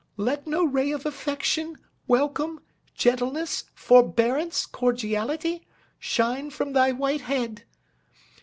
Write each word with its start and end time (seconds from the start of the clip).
Let 0.17 0.47
no 0.47 0.65
ray 0.65 0.89
of 0.93 1.05
affection, 1.05 1.77
welcome, 2.07 2.59
gentleness, 2.95 3.65
forbearance, 3.75 4.65
cordiality, 4.65 5.67
shine 5.99 6.49
from 6.49 6.73
thy 6.73 6.91
white 6.91 7.21
head. 7.21 7.65